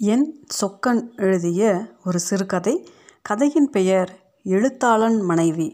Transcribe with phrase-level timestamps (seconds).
[0.00, 1.62] என் சொக்கன் எழுதிய
[2.04, 2.72] ஒரு சிறுகதை.
[3.22, 4.10] கதையின் பெயர்
[4.44, 5.66] எழுத்தாளன் மனைவி.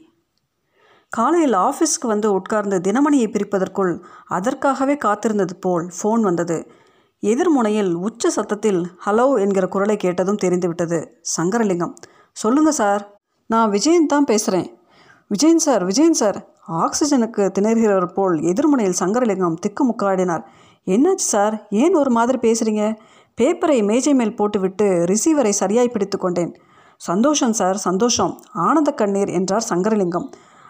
[1.13, 3.93] காலையில் ஆஃபீஸ்க்கு வந்து உட்கார்ந்து தினமணியை பிரிப்பதற்குள்
[4.27, 6.59] அதற்காகவே காத்திருந்தது போல் ஃபோன் வந்தது.
[7.23, 11.01] எதிர்முனையில் உச்ச சத்தத்தில் ஹலோ என்கிற குரலை கேட்டதும் தெரிந்துவிட்டது
[11.37, 11.95] சங்கரலிங்கம்.
[12.33, 13.05] சொல்லுங்க சார்
[13.51, 14.69] நான் விஜயன் தான் பேசுகிறேன்
[15.27, 16.39] விஜயன் சார் விஜயன் சார்
[16.85, 20.45] ஆக்சிஜனுக்கு திணறுகிறவர் போல் எதிர்முனையில் சங்கரலிங்கம் திக்குமுக்காடினார்.
[20.87, 22.85] என்னாச்சு சார் ஏன் ஒரு மாதிரி பேசுகிறீங்க
[23.41, 26.53] பேப்பரை மேஜை மேல் போட்டுவிட்டு ரிசீவரை சரியாய் பிடித்து கொண்டேன்.
[26.97, 28.41] சந்தோஷம் சார் சந்தோஷம்.
[28.53, 30.29] ஆனந்த கண்ணீர் என்றார் சங்கரலிங்கம்.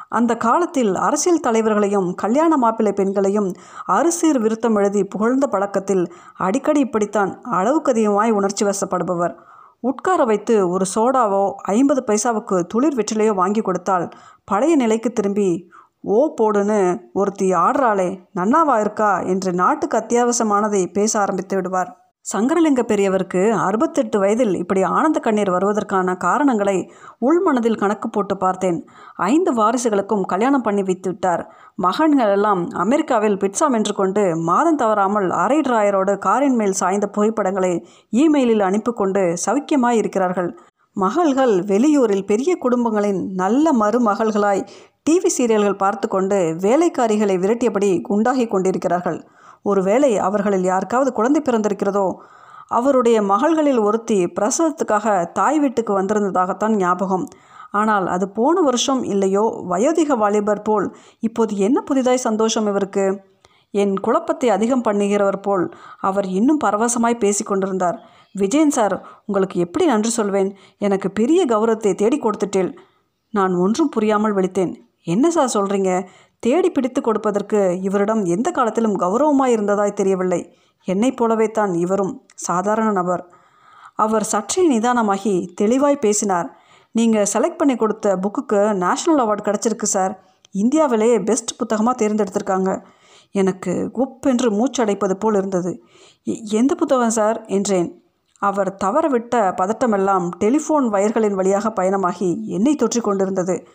[0.09, 3.52] அந்த காலத்தில் அரசியல் தலைவர்களையும் கல்யாண மாப்பிள்ளை பெண்களையும்
[3.87, 9.35] அரிசீர் விருத்தம் எழுதி புகழ்ந்த பழக்கத்தில் அடிக்கடி இப்படித்தான் அளவுக்கு அதிகமாய் உணர்ச்சி வசப்படுபவர்.
[9.80, 14.09] உட்கார வைத்து ஒரு சோடாவோ ஐம்பது பைசாவுக்கு துளிர் வெற்றிலையோ வாங்கி கொடுத்தால்
[14.45, 15.69] பழைய நிலைக்கு திரும்பி
[16.01, 19.21] ஓ போடுன்னு ஒருத்தி ஆடுறாளே நன்னாவா இருக்கா?
[19.21, 22.05] என்று நாட்டுக்கு அத்தியாவசியமானதை பேச ஆரம்பித்து விடுவார்.
[22.33, 26.75] சங்கரலிங்க பெரியவருக்கு அறுபத்தெட்டு வயதில் இப்படி ஆனந்த கண்ணீர் வருவதற்கான காரணங்களை
[27.27, 28.79] உள்மனதில் கணக்கு போட்டு பார்த்தேன்.
[29.27, 31.43] ஐந்து வாரிசுகளுக்கும் கல்யாணம் பண்ணி வைத்து விட்டார்
[31.87, 37.73] மகன்கள் எல்லாம் அமெரிக்காவில் பிட்சா வென்று கொண்டு மாதம் தவறாமல் அரை டிராயரோடு காரின் மேல் சாய்ந்த புகைப்படங்களை
[38.23, 40.51] இமெயிலில் அனுப்பி கொண்டு சவுக்கியமாய் இருக்கிறார்கள்.
[40.97, 44.66] மகள்கள் வெளியூரில் பெரிய குடும்பங்களின் நல்ல மருமகள்களாய்
[45.09, 49.19] டிவி சீரியல்கள் பார்த்து கொண்டு வேலைக்காரிகளை விரட்டியபடி குண்டாகி கொண்டிருக்கிறார்கள்.
[49.62, 52.07] ஒருவேளை அவர்களில் யாருக்காவது குழந்தை பிறந்திருக்கிறதோ
[52.66, 57.26] அவருடைய மகள்களில் ஒருத்தி பிரசவத்துக்காக தாய் வீட்டுக்கு வந்திருந்ததாகத்தான் ஞாபகம்.
[57.71, 60.87] ஆனால் அது போன வருஷம் இல்லையோ வயோதிக வாலிபர் போல்
[61.21, 63.07] இப்போது என்ன புதிதாய் சந்தோஷம் இவருக்கு?
[63.71, 65.65] என் குழப்பத்தை அதிகம் பண்ணுகிறவர் போல்
[66.00, 67.98] அவர் இன்னும் பரவசமாய் பேசிக்கொண்டிருந்தார்
[68.34, 68.94] விஜயன் சார்
[69.26, 70.50] உங்களுக்கு எப்படி நன்றி சொல்வேன்?
[70.78, 72.72] எனக்கு பெரிய கௌரவத்தை தேடி கொடுத்துட்டேன்
[73.31, 74.72] நான் ஒன்றும் புரியாமல் விழித்தேன்.
[75.03, 75.91] என்ன சார் சொல்கிறீங்க
[76.38, 80.56] தேடி பிடித்து கொடுப்பதற்கு இவரிடம் எந்த காலத்திலும் கௌரவமாய் இருந்ததாய் தெரியவில்லை.
[80.84, 83.28] என்னைப் போலவே தான் இவரும் சாதாரண நபர்.
[83.94, 86.56] அவர் சற்றே நிதானமாகி தெளிவாய் பேசினார்.
[86.92, 90.22] நீங்கள் செலக்ட் பண்ணி கொடுத்த புக்குக்கு நேஷ்னல் அவார்டு கிடச்சிருக்கு சார்.
[90.50, 92.82] இந்தியாவிலேயே பெஸ்ட் புத்தகமாக தேர்ந்தெடுத்திருக்காங்க.
[93.32, 95.82] எனக்கு குப்பென்று மூச்சடைப்பது போல் இருந்தது.
[96.50, 97.44] எந்த புத்தகம் சார்?
[97.44, 98.02] என்றேன்.
[98.38, 103.66] அவர் தவறவிட்ட பதட்டமெல்லாம் டெலிஃபோன் வயர்களின் வழியாக பயணமாகி என்னை தொற்றி கொண்டிருந்தது.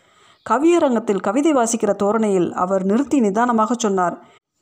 [0.50, 4.16] கவியரங்கத்தில் கவிதை வாசிக்கிற தோரணையில் அவர் நிறுத்தி நிதானமாக சொன்னார்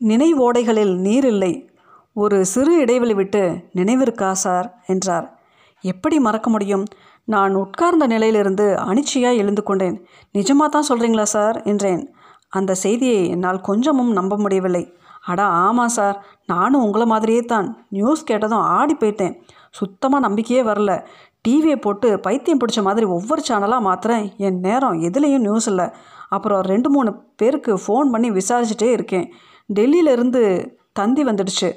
[0.07, 1.69] நினைவோடைகளில் நீர் இல்லை
[2.13, 4.83] ஒரு சிறு இடைவெளி விட்டு நினைவிருக்கா சார்?
[4.87, 5.39] என்றார்.
[5.81, 6.85] எப்படி மறக்க முடியும்?
[7.23, 10.05] நான் உட்கார்ந்த நிலையிலிருந்து அனிச்சையாக எழுந்து கொண்டேன்.
[10.33, 11.61] நிஜமாக தான் சொல்கிறீங்களா சார்?
[11.61, 12.13] என்றேன்.
[12.49, 14.93] அந்த செய்தியை என்னால் கொஞ்சமும் நம்ப முடியவில்லை.
[15.25, 16.25] அடா ஆமாம் சார்.
[16.45, 17.85] நானும் உங்களை மாதிரியே தான்.
[17.89, 19.35] நியூஸ் கேட்டதும் ஆடி போயிட்டேன்.
[19.71, 21.05] சுத்தமாக நம்பிக்கையே வரல.
[21.47, 25.89] டிவியை போட்டு பைத்தியம் பிடிச்ச மாதிரி ஒவ்வொரு சேனலாக மாத்திரேன் என் நேரம் எதுலேயும் நியூஸ் இல்லை.
[26.29, 29.31] அப்புறம் ரெண்டு மூணு பேருக்கு ஃபோன் பண்ணி விசாரிச்சுட்டே இருக்கேன்.
[29.73, 31.73] டெல்லியிலேருந்து தந்தி வந்துடுச்சு.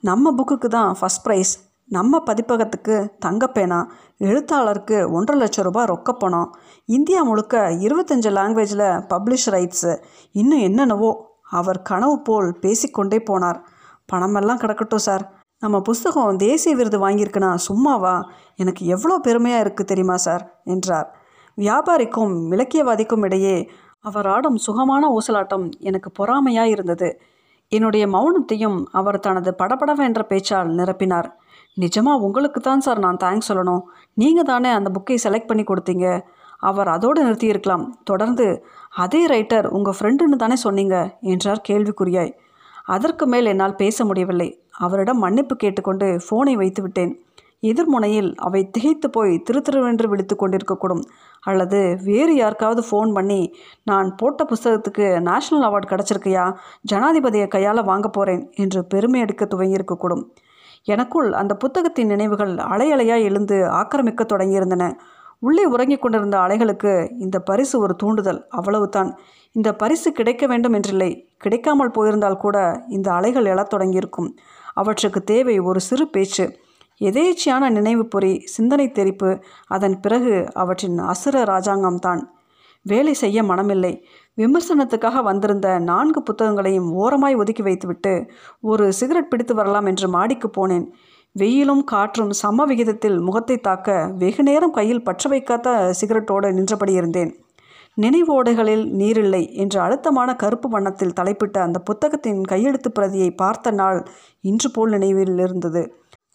[0.00, 1.52] நம்ம புக்குக்கு தான் ஃபஸ்ட் ப்ரைஸ்
[1.84, 3.88] நம்ம பதிப்பகத்துக்கு தங்கப்பேனா.
[4.18, 10.02] எழுத்தாளருக்கு ஒன்றரை லட்சம் ரூபாய் ரொக்க பணம் இந்தியா முழுக்க இருபத்தஞ்சு லாங்குவேஜில் பப்ளிஷ் ரைட்ஸு
[10.32, 11.26] இன்னும் என்னென்னவோ.
[11.50, 13.60] அவர் கனவு போல் பேசிக்கொண்டே போனார்.
[14.12, 18.12] பணமெல்லாம் கிடக்கட்டும் சார் நம்ம புஸ்தகம் தேசிய விருது வாங்கியிருக்குன்னா சும்மாவா?
[18.56, 20.60] எனக்கு எவ்வளோ பெருமையாக இருக்குது தெரியுமா சார்?
[20.64, 21.08] என்றார்.
[21.56, 23.70] வியாபாரிக்கும் இலக்கியவாதிக்கும் இடையே
[24.00, 27.20] அவர் ஆடும் சுகமான ஊசலாட்டம் எனக்கு பொறாமையாக இருந்தது.
[27.68, 31.28] என்னுடைய மௌனத்தையும் அவர் தனது படபடவென்ற பேச்சால் நிரப்பினார்.
[31.76, 33.82] நிஜமாக உங்களுக்கு தான் சார் நான் தேங்க்ஸ் சொல்லணும்.
[34.14, 36.20] நீங்கள் தானே அந்த புக்கை செலக்ட் பண்ணி கொடுத்தீங்க.
[36.58, 37.84] அவர் அதோடு நிறுத்தியிருக்கலாம்.
[38.04, 41.18] தொடர்ந்து அதே ரைட்டர் உங்கள் ஃப்ரெண்டுன்னு தானே சொன்னீங்க?
[41.20, 42.32] என்றார் கேள்விக்குறியாய்.
[42.84, 44.62] அதற்கு மேல் என்னால் பேச முடியவில்லை.
[44.78, 47.12] அவரிடம் மன்னிப்பு கேட்டுக்கொண்டு ஃபோனை வைத்து விட்டேன்
[47.62, 51.02] எதிர்முனையில் அவை திகைத்து போய் திருத்திருவென்று விழித்து கொண்டிருக்கக்கூடும்.
[51.40, 56.44] அல்லது வேறு யாருக்காவது ஃபோன் பண்ணி நான் போட்ட புஸ்தகத்துக்கு நேஷ்னல் அவார்டு கிடச்சிருக்கையா?
[56.92, 60.24] ஜனாதிபதியை கையால் வாங்க போகிறேன் என்று பெருமை எடுக்க துவங்கியிருக்கக்கூடும்.
[60.84, 64.92] எனக்குள் அந்த புத்தகத்தின் நினைவுகள் அலையலையாக எழுந்து ஆக்கிரமிக்க தொடங்கியிருந்தன.
[65.38, 69.18] உள்ளே உறங்கிக் கொண்டிருந்த அலைகளுக்கு இந்த பரிசு ஒரு தூண்டுதல் அவ்வளவுதான்.
[69.52, 71.10] இந்த பரிசு கிடைக்க வேண்டும் என்றில்லை.
[71.38, 74.30] கிடைக்காமல் போயிருந்தால் கூட இந்த அலைகள் எழத் தொடங்கியிருக்கும்.
[74.80, 76.46] அவற்றுக்கு தேவை ஒரு சிறு பேச்சு.
[77.00, 79.30] எதேச்சியான நினைவு பொறி சிந்தனை தெரிப்பு
[79.68, 82.22] அதன் பிறகு அவற்றின் அசுர ராஜாங்கம்தான்
[82.86, 83.92] வேலை செய்ய மனமில்லை.
[84.38, 88.12] விமர்சனத்துக்காக வந்திருந்த நான்கு புத்தகங்களையும் ஓரமாய் ஒதுக்கி வைத்துவிட்டு
[88.60, 90.86] ஒரு சிகரெட் பிடித்து வரலாம் என்று மாடிக்கு போனேன்.
[91.36, 95.68] வெயிலும் காற்றும் சம விகிதத்தில் முகத்தை தாக்க வெகு நேரம் கையில் பற்ற வைக்காத
[96.00, 97.32] சிகரெட்டோடு நின்றபடி இருந்தேன்.
[97.98, 104.00] நினைவோடைகளில் நீரில்லை என்ற அழுத்தமான கருப்பு வண்ணத்தில் தலைப்பிட்ட அந்த புத்தகத்தின் கையெழுத்து பிரதியை பார்த்த நாள்
[104.44, 105.82] இன்று போல் நினைவில் இருந்தது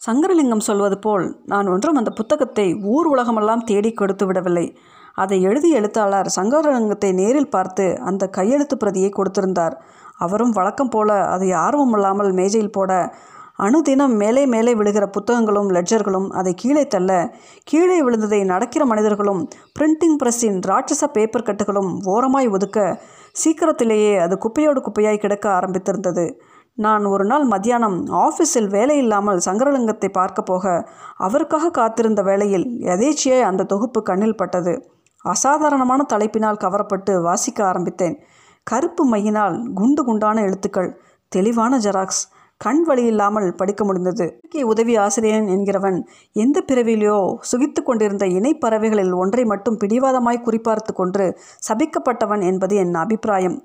[0.00, 4.66] சங்கரலிங்கம் சொல்வது போல் நான் ஒன்றும் அந்த புத்தகத்தை ஊர் உலகமெல்லாம் தேடி கொடுத்து விடவில்லை.
[5.14, 9.76] அதை எழுதிய எழுத்தாளர் சங்கரலிங்கத்தை நேரில் பார்த்து அந்த கையெழுத்து பிரதியை கொடுத்திருந்தார்.
[10.18, 12.92] அவரும் வழக்கம் போல அதை ஆர்வமில்லாமல் மேஜையில் போட
[13.58, 17.10] அணுதினம் மேலே மேலே விழுகிற புத்தகங்களும் லெட்ஜர்களும் அதை கீழே தள்ள
[17.64, 19.42] கீழே விழுந்ததை நடக்கிற மனிதர்களும்
[19.78, 22.78] பிரிண்டிங் பிரஸ்ஸின் ராட்சச பேப்பர் கட்டுகளும் ஓரமாய் ஒதுக்க
[23.32, 26.26] சீக்கிரத்திலேயே அது குப்பையோடு குப்பையாய் கிடக்க ஆரம்பித்திருந்தது.
[26.78, 30.64] நான் ஒரு நாள் மத்தியானம் ஆஃபீஸில் வேலை இல்லாமல் சங்கரலிங்கத்தை பார்க்க போக
[31.16, 34.74] அவருக்காக காத்திருந்த வேளையில் எதேச்சியாய் அந்த தொகுப்பு கண்ணில் பட்டது.
[35.24, 38.16] அசாதாரணமான தலைப்பினால் கவரப்பட்டு வாசிக்க ஆரம்பித்தேன்.
[38.66, 40.90] கருப்பு மையினால் குண்டு குண்டான எழுத்துக்கள்
[41.32, 42.22] தெளிவான ஜெராக்ஸ்
[42.64, 44.26] கண் வழி இல்லாமல் படிக்க முடிந்தது.
[44.72, 45.98] உதவி ஆசிரியன் என்கிறவன்
[46.44, 47.18] எந்த பிறவிலையோ
[47.50, 51.26] சுகித்து கொண்டிருந்த இணைப்பறவைகளில் ஒன்றை மட்டும் பிடிவாதமாய் குறிப்பார்த்து கொண்டு
[51.68, 53.58] சபிக்கப்பட்டவன் என்பது என் அபிப்பிராயம்.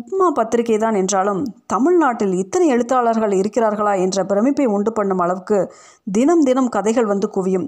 [0.00, 1.40] உப்மா பத்திரிகை தான் என்றாலும்
[1.72, 5.58] தமிழ்நாட்டில் இத்தனை எழுத்தாளர்கள் இருக்கிறார்களா என்ற பிரமிப்பை உண்டு பண்ணும் அளவுக்கு
[6.16, 7.66] தினம் தினம் கதைகள் வந்து குவியும்.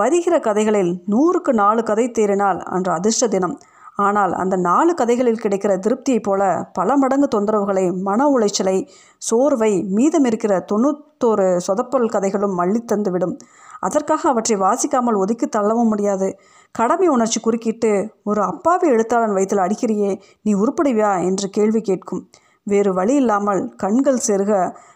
[0.00, 3.56] வருகிற கதைகளில் நூறுக்கு நாலு கதை தேறினால் அன்று அதிர்ஷ்ட தினம்.
[3.98, 6.42] ஆனால் அந்த நாலு கதைகளில் கிடைக்கிற திருப்தியைப் போல
[6.72, 8.76] பல மடங்கு தொந்தரவுகளை மன உளைச்சலை
[9.22, 13.36] சோர்வை மீதம் இருக்கிற தொண்ணூத்தோரு சொதப்பல் கதைகளும் அள்ளித்தந்துவிடும்
[13.80, 16.28] அதற்காக அவற்றை வாசிக்காமல் ஒதுக்கி தள்ளவும் முடியாது.
[16.74, 17.90] கடமை உணர்ச்சி குறுக்கிட்டு
[18.22, 20.10] ஒரு அப்பாவி எழுத்தாளன் வயிற்றில் அடிக்கிறியே
[20.42, 22.22] நீ உருப்படிவியா என்று கேள்வி கேட்கும்.
[22.62, 24.52] வேறு வழி இல்லாமல் கண்கள் செருக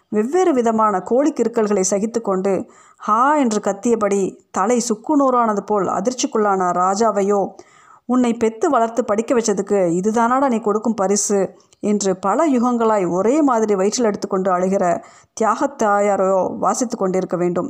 [0.09, 2.53] வெவ்வேறு விதமான கோழிக்கிருக்கல்களை சகித்து கொண்டு
[3.01, 7.41] ஹா என்று கத்தியபடி தலை சுக்குநூறானது போல் அதிர்ச்சிக்குள்ளான ராஜாவையோ
[8.09, 11.39] உன்னை பெத்து வளர்த்து படிக்க வச்சதுக்கு இதுதானாடா நீ கொடுக்கும் பரிசு
[11.81, 14.85] என்று பல யுகங்களாய் ஒரே மாதிரி வயிற்றில் எடுத்துக்கொண்டு அழுகிற
[15.41, 17.69] தியாகத்தாயாரையோ வாசித்து கொண்டிருக்க வேண்டும்.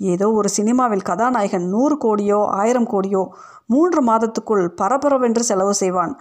[0.00, 3.22] ஏதோ ஒரு சினிமாவில் கதாநாயகன் நூறு கோடியோ ஆயிரம் கோடியோ
[3.66, 6.14] மூன்று மாதத்துக்குள் பரபரவென்று செலவு செய்வான்.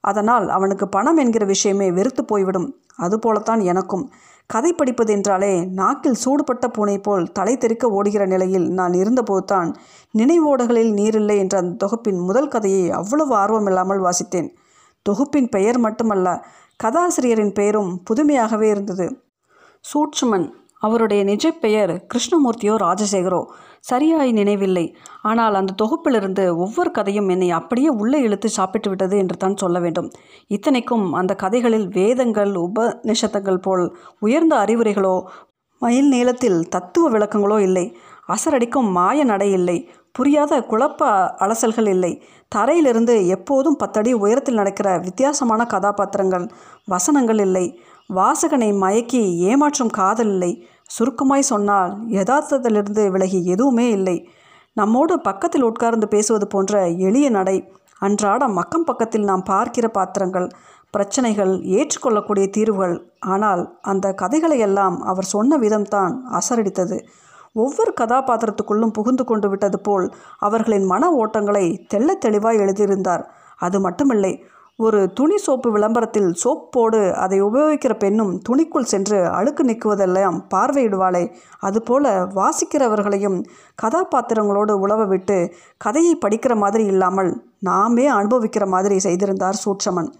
[0.00, 2.68] அதனால் அவனுக்கு பணம் என்கிற விஷயமே வெறுத்து போய்விடும்.
[2.96, 4.04] அதுபோலத்தான் எனக்கும்.
[4.50, 9.70] கதை படிப்பது என்றாலே நாக்கில் சூடுபட்ட பூனை போல் தலை தெறிக்க ஓடுகிற நிலையில் நான் இருந்தபோதுதான்
[10.14, 14.48] நினைவோடுகளில் நீரில்லை என்ற அந்த தொகுப்பின் முதல் கதையை அவ்வளவு ஆர்வமில்லாமல் வாசித்தேன்.
[15.02, 16.46] தொகுப்பின் பெயர் மட்டுமல்ல
[16.84, 19.06] கதாசிரியரின் பெயரும் புதுமையாகவே இருந்தது.
[19.80, 20.46] சூட்சுமன்
[20.78, 23.42] அவருடைய நிஜ பெயர் கிருஷ்ணமூர்த்தியோ ராஜசேகரோ.
[23.90, 24.84] சரியாய் நினைவில்லை.
[25.30, 30.08] ஆனால் அந்த தொகுப்பிலிருந்து ஒவ்வொரு கதையும் என்னை அப்படியே உள்ளே இழுத்து சாப்பிட்டு விட்டது என்று தான் சொல்ல வேண்டும்.
[30.56, 33.84] இத்தனைக்கும் அந்த கதைகளில் வேதங்கள் உபநிஷத்தங்கள் போல்
[34.26, 35.16] உயர்ந்த அறிவுரைகளோ
[35.82, 37.86] மயில் நீளத்தில் தத்துவ விளக்கங்களோ இல்லை.
[38.34, 39.76] அசரடிக்கும் மாய நடை இல்லை.
[40.16, 41.10] புரியாத குழப்ப
[41.44, 42.10] அலசல்கள் இல்லை.
[42.52, 46.46] தரையிலிருந்து எப்போதும் பத்தடி உயரத்தில் நடக்கிற வித்தியாசமான கதாபாத்திரங்கள்
[46.94, 47.66] வசனங்கள் இல்லை.
[48.10, 50.52] வாசகனை மயக்கி ஏமாற்றும் காதல் இல்லை.
[50.90, 54.16] சுருக்கமாய் சொன்னால் யதார்த்தத்திலிருந்து விலகி எதுவுமே இல்லை.
[54.72, 57.56] நம்மோடு பக்கத்தில் உட்கார்ந்து பேசுவது போன்ற எளிய நடை
[57.98, 60.48] அன்றாடம் மக்கம் பக்கத்தில் நாம் பார்க்கிற பாத்திரங்கள்
[60.90, 62.94] பிரச்சனைகள் ஏற்றுக்கொள்ளக்கூடிய தீர்வுகள்.
[63.18, 66.98] ஆனால் அந்த கதைகளை எல்லாம் அவர் சொன்ன விதம்தான் அசரடித்தது.
[67.52, 70.06] ஒவ்வொரு கதாபாத்திரத்துக்குள்ளும் புகுந்து கொண்டு விட்டது போல்
[70.38, 71.64] அவர்களின் மன ஓட்டங்களை
[71.94, 73.24] தெள்ள தெளிவாய் எழுதியிருந்தார்.
[73.56, 74.32] அது மட்டுமில்லை
[74.80, 81.22] ஒரு துணி சோப்பு விளம்பரத்தில் சோப் போடு அதை உபயோகிக்கிற பெண்ணும் துணிக்குள் சென்று அழுக்கு நிற்குவதெல்லாம் பார்வையிடுவாளே.
[81.58, 83.38] அதுபோல வாசிக்கிறவர்களையும்
[83.82, 85.38] கதாபாத்திரங்களோடு உழவ விட்டு
[85.76, 87.30] கதையை படிக்கிற மாதிரி இல்லாமல்
[87.60, 90.10] நாமே அனுபவிக்கிற மாதிரி செய்திருந்தார் சூட்சமன்.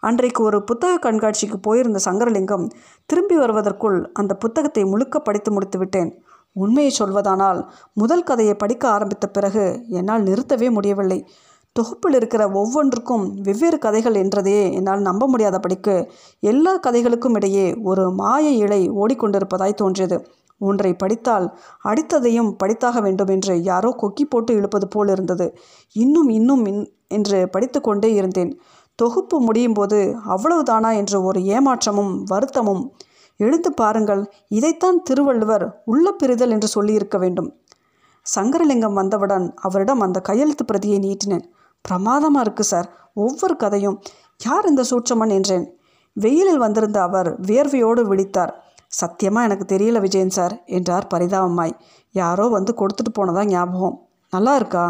[0.00, 2.66] அன்றைக்கு ஒரு புத்தக கண்காட்சிக்கு போயிருந்த சங்கரலிங்கம்
[3.06, 6.12] திரும்பி வருவதற்குள் அந்த புத்தகத்தை முழுக்க படித்து முடித்து விட்டேன்.
[6.56, 7.60] உண்மையை சொல்வதானால்
[7.94, 11.18] முதல் கதையை படிக்க ஆரம்பித்த பிறகு என்னால் நிறுத்தவே முடியவில்லை.
[11.76, 15.94] தொகுப்பில் இருக்கிற ஒவ்வொன்றுக்கும் வெவ்வேறு கதைகள் என்றதே என்னால் நம்ப முடியாதபடிக்கு
[16.42, 20.16] எல்லா கதைகளுக்கும் இடையே ஒரு மாய இழை ஓடிக்கொண்டிருப்பதாய் தோன்றியது.
[20.60, 21.46] ஒன்றை படித்தால்
[21.84, 25.46] அடித்ததையும் படித்தாக வேண்டும் என்று யாரோ கொக்கி போட்டு இழுப்பது போல் இருந்தது.
[25.96, 26.62] இன்னும் இன்னும்
[27.08, 28.52] என்று படித்து கொண்டே இருந்தேன்.
[28.98, 29.98] தொகுப்பு முடியும் போது
[30.34, 32.84] அவ்வளவுதானா என்ற ஒரு ஏமாற்றமும் வருத்தமும்.
[33.40, 37.50] எழுந்து பாருங்கள் இதைத்தான் திருவள்ளுவர் உள்ள பிரிதல் என்று சொல்லியிருக்க வேண்டும்.
[38.26, 41.44] சங்கரலிங்கம் வந்தவுடன் அவரிடம் அந்த கையெழுத்து பிரதியை நீட்டினேன்.
[41.88, 42.88] பிரமாதமாக இருக்குது சார்.
[43.14, 43.96] ஒவ்வொரு கதையும்
[44.40, 45.30] யார் இந்த சூட்சமன்?
[45.30, 45.66] என்றேன்.
[46.16, 48.52] வெயிலில் வந்திருந்த அவர் வியர்வையோடு விழித்தார்.
[48.88, 51.74] சத்தியமாக எனக்கு தெரியல விஜயன் சார் என்றார் பரிதாபமாய்.
[52.14, 53.96] யாரோ வந்து கொடுத்துட்டு போனதா ஞாபகம்?
[54.30, 54.84] நல்லா இருக்கா?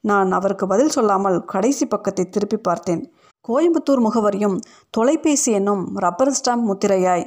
[0.00, 3.02] நான் அவருக்கு பதில் சொல்லாமல் கடைசி பக்கத்தை திருப்பி பார்த்தேன்.
[3.48, 4.56] கோயம்புத்தூர் முகவரியும்
[4.90, 7.24] தொலைபேசி என்னும் ரப்பர் ஸ்டாம்ப் முத்திரையாய்.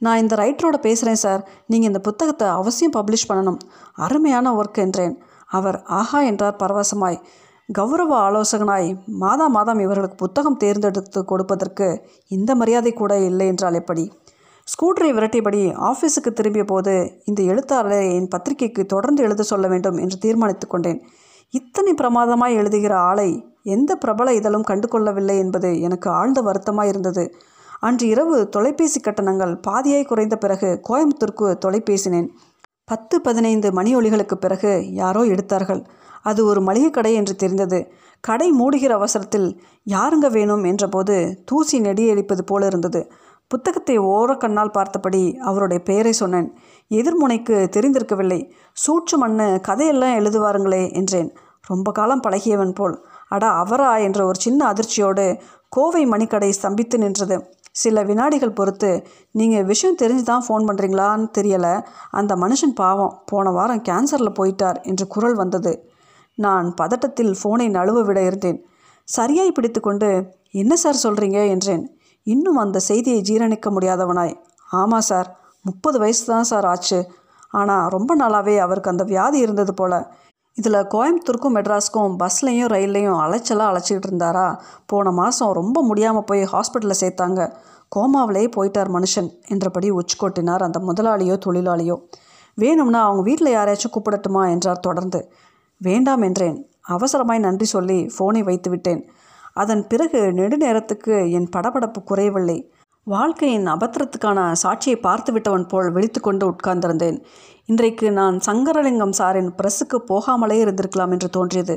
[0.00, 1.42] நான் இந்த ரைட்டரோட பேசுகிறேன் சார்.
[1.66, 3.58] நீங்கள் இந்த புத்தகத்தை அவசியம் பப்ளிஷ் பண்ணணும்.
[3.94, 5.14] அருமையான ஒர்க் என்றேன்.
[5.46, 7.18] அவர் ஆஹா என்றார் பரவசமாய்.
[7.68, 8.86] கௌரவ ஆலோசகனாய்
[9.22, 11.86] மாதா மாதம் இவர்களுக்கு புத்தகம் தேர்ந்தெடுத்து கொடுப்பதற்கு
[12.28, 14.04] இந்த மரியாதை கூட இல்லை என்றால் எப்படி?
[14.68, 15.60] ஸ்கூட்டரை விரட்டியபடி
[15.90, 16.94] ஆஃபீஸுக்கு திரும்பிய போது
[17.24, 20.98] இந்த எழுத்தாளரை என் பத்திரிகைக்கு தொடர்ந்து எழுத சொல்ல வேண்டும் என்று தீர்மானித்து கொண்டேன்.
[21.54, 23.28] இத்தனை பிரமாதமாய் எழுதுகிற ஆளை
[23.76, 27.26] எந்த பிரபல இதழும் கண்டு கொள்ளவில்லை என்பது எனக்கு ஆழ்ந்த வருத்தமாக இருந்தது.
[27.80, 32.28] அன்று இரவு தொலைபேசி கட்டணங்கள் பாதியாய் குறைந்த பிறகு கோயம்புத்தூருக்கு தொலைபேசினேன்.
[32.84, 35.82] பத்து பதினைந்து மணி ஒளிகளுக்கு பிறகு யாரோ எடுத்தார்கள்.
[36.28, 37.78] அது ஒரு மளிகை கடை என்று தெரிந்தது.
[38.24, 39.48] கடை மூடுகிற அவசரத்தில்
[39.86, 43.02] யாருங்க வேணும் என்றபோது தூசி நெடியடிப்பது போல இருந்தது.
[43.50, 46.48] புத்தகத்தை ஓரக்கண்ணால் பார்த்தபடி அவருடைய பெயரை சொன்னேன்.
[46.90, 48.40] எதிர்முனைக்கு தெரிந்திருக்கவில்லை.
[48.76, 51.30] சூற்று மண்ணு கதையெல்லாம் எழுதுவாருங்களே என்றேன்.
[51.66, 52.96] ரொம்ப காலம் பழகியவன் போல்.
[53.28, 55.24] அடா அவரா என்ற ஒரு சின்ன அதிர்ச்சியோடு
[55.68, 57.36] கோவை மணிக்கடை ஸ்தம்பித்து நின்றது.
[57.72, 58.90] சில வினாடிகள் பொறுத்து
[59.30, 61.74] நீங்கள் விஷயம் தெரிஞ்சு தான் ஃபோன் பண்ணுறீங்களான்னு தெரியலை.
[62.10, 63.12] அந்த மனுஷன் பாவம்.
[63.26, 65.72] போன வாரம் கேன்சரில் போயிட்டார் என்று குரல் வந்தது.
[66.38, 68.58] நான் பதட்டத்தில் ஃபோனை நழுவ விட இருந்தேன்.
[69.08, 70.10] சரியாய் பிடித்துக்கொண்டு
[70.52, 71.84] என்ன சார் சொல்கிறீங்க என்றேன்.
[72.26, 74.34] இன்னும் அந்த செய்தியை ஜீரணிக்க முடியாதவனாய்.
[74.70, 75.28] ஆமாம் சார்
[75.64, 76.98] முப்பது வயசு தான் சார் ஆச்சு.
[77.50, 80.00] ஆனால் ரொம்ப நாளாகவே அவருக்கு அந்த வியாதி இருந்தது போல்.
[80.56, 84.46] இதில் கோயம்புத்தூருக்கும் மெட்ராஸ்க்கும் பஸ்லேயும் ரயில்லையும் அலைச்சலாக அழைச்சிக்கிட்டு இருந்தாரா?
[84.86, 87.40] போன மாதம் ரொம்ப முடியாமல் போய் ஹாஸ்பிட்டலில் சேர்த்தாங்க.
[87.96, 91.96] கோமாவிலே போயிட்டார் மனுஷன் என்றபடி உச்சி கொட்டினார் அந்த முதலாளியோ தொழிலாளியோ.
[92.54, 94.42] வேணும்னா அவங்க வீட்டில் யாரையாச்சும் கூப்பிடட்டுமா?
[94.50, 95.20] என்றார் தொடர்ந்து.
[95.80, 96.58] வேண்டாம் என்றேன்.
[96.88, 99.02] அவசரமாய் நன்றி சொல்லி ஃபோனை வைத்துவிட்டேன்
[99.52, 102.58] அதன் பிறகு நெடுநேரத்துக்கு என் படபடப்பு குறையவில்லை.
[103.06, 107.18] வாழ்க்கையின் அபத்திரத்துக்கான சாட்சியை பார்த்து விட்டவன் போல் விழித்து கொண்டு உட்கார்ந்திருந்தேன்.
[107.66, 111.76] இன்றைக்கு நான் சங்கரலிங்கம் சாரின் பிரஸுக்கு போகாமலே இருந்திருக்கலாம் என்று தோன்றியது.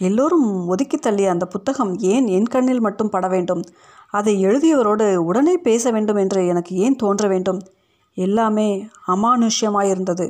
[0.00, 3.62] எல்லோரும் ஒதுக்கி தள்ளிய அந்த புத்தகம் ஏன் என் கண்ணில் மட்டும் பட வேண்டும்?
[4.10, 7.60] அதை எழுதியவரோடு உடனே பேச வேண்டும் என்று எனக்கு ஏன் தோன்ற வேண்டும்?
[8.14, 8.68] எல்லாமே
[9.06, 10.26] அமானுஷ்யமாயிருந்தது.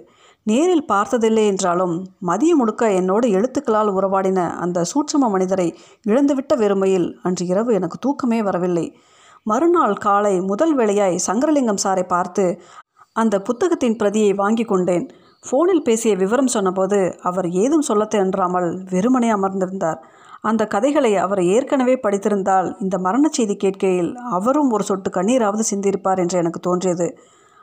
[0.49, 1.95] நேரில் பார்த்ததில்லை என்றாலும்
[2.27, 5.69] மதியம் முழுக்க என்னோடு எழுத்துக்களால் உறவாடின அந்த சூட்சம மனிதரை
[6.07, 8.87] இழந்துவிட்ட வெறுமையில் அன்று இரவு எனக்கு தூக்கமே வரவில்லை.
[9.43, 12.45] மறுநாள் காலை முதல் வேளையாய் சங்கரலிங்கம் சாரை பார்த்து
[13.13, 15.07] அந்த புத்தகத்தின் பிரதியை வாங்கி கொண்டேன்.
[15.45, 20.01] ஃபோனில் பேசிய விவரம் சொன்னபோது அவர் ஏதும் சொல்லத் தென்றாமல் வெறுமனே அமர்ந்திருந்தார்.
[20.41, 26.39] அந்த கதைகளை அவர் ஏற்கனவே படித்திருந்தால் இந்த மரணச் செய்தி கேட்கையில் அவரும் ஒரு சொட்டு கண்ணீராவது சிந்திருப்பார் என்று
[26.39, 27.09] எனக்கு தோன்றியது.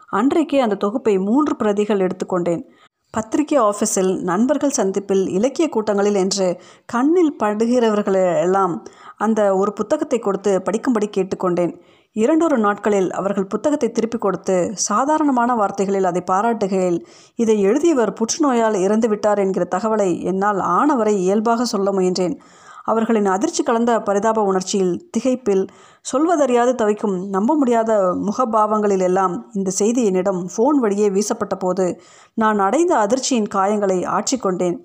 [0.10, 2.64] அன்றைக்கே அந்த தொகுப்பை மூன்று பிரதிகள் எடுத்துக்கொண்டேன்.
[3.12, 6.48] பத்திரிகை ஆஃபீஸில் நண்பர்கள் சந்திப்பில் இலக்கிய கூட்டங்களில் என்று
[6.86, 8.74] கண்ணில் படுகிறவர்களெல்லாம்
[9.18, 11.74] அந்த ஒரு புத்தகத்தை கொடுத்து படிக்கும்படி கேட்டுக்கொண்டேன்.
[12.16, 17.00] இரண்டொரு நாட்களில் அவர்கள் புத்தகத்தை திருப்பி கொடுத்து சாதாரணமான வார்த்தைகளில் அதை பாராட்டுகையில்
[17.36, 22.38] இதை எழுதியவர் புற்றுநோயால் இறந்துவிட்டார் என்கிற தகவலை என்னால் ஆனவரை இயல்பாக சொல்ல முயன்றேன்.
[22.86, 25.64] அவர்களின் அதிர்ச்சி கலந்த பரிதாப உணர்ச்சியில் திகைப்பில்
[26.06, 27.92] சொல்வதறியாது தவிக்கும் நம்ப முடியாத
[28.28, 31.88] முகபாவங்களில் எல்லாம் இந்த செய்தி என்னிடம் ஃபோன் வழியே வீசப்பட்ட போது
[32.34, 34.78] நான் அடைந்த அதிர்ச்சியின் காயங்களை ஆற்றிக்கொண்டேன்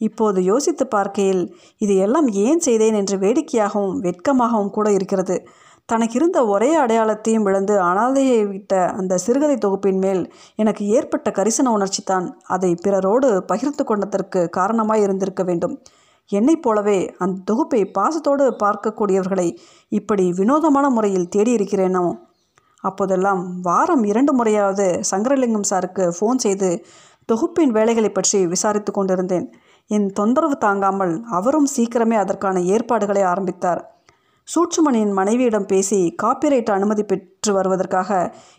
[0.00, 1.42] இப்போது யோசித்து பார்க்கையில்
[1.78, 5.36] இதையெல்லாம் ஏன் செய்தேன் என்று வேடிக்கையாகவும் வெட்கமாகவும் கூட இருக்கிறது.
[5.88, 10.22] தனக்கு இருந்த ஒரே அடையாளத்தையும் இழந்து அனாதையை விட்ட அந்த சிறுகதை தொகுப்பின் மேல்
[10.54, 15.76] எனக்கு ஏற்பட்ட கரிசன உணர்ச்சி தான் அதை பிறரோடு பகிர்ந்து கொண்டதற்கு காரணமாய் இருந்திருக்க வேண்டும்.
[16.30, 19.48] என்னைப் போலவே அந்த தொகுப்பை பாசத்தோடு பார்க்கக்கூடியவர்களை
[19.88, 22.06] இப்படி வினோதமான முறையில் தேடியிருக்கிறேனோ?
[22.80, 26.84] அப்போதெல்லாம் வாரம் இரண்டு முறையாவது சங்கரலிங்கம் சாருக்கு ஃபோன் செய்து
[27.24, 29.46] தொகுப்பின் வேலைகளை பற்றி விசாரித்து கொண்டிருந்தேன்.
[29.90, 33.80] என் தொந்தரவு தாங்காமல் அவரும் சீக்கிரமே அதற்கான ஏற்பாடுகளை ஆரம்பித்தார்.
[34.48, 38.10] சூட்சுமணியின் மனைவியிடம் பேசி காப்பிரைட் அனுமதி பெற்று வருவதற்காக